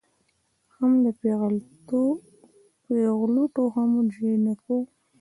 هم 0.75 0.91
د 1.03 1.05
پېغلوټو 3.59 3.63
هم 3.75 3.91
جینکیو 4.13 4.79